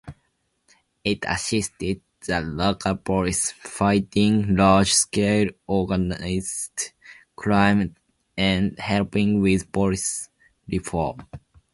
[1.03, 6.93] It assisted the local police, fighting large-scale organised
[7.35, 7.95] crime
[8.35, 10.27] and helping with police
[10.67, 11.19] reform.